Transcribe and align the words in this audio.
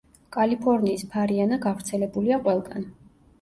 კალიფორნიის 0.35 1.03
ფარიანა 1.11 1.59
გავრცელებულია 1.67 2.41
ყველგან. 2.49 2.89